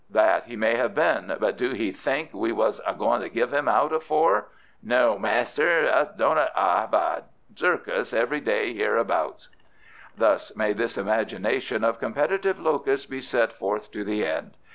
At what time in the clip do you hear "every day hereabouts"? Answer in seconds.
8.11-9.49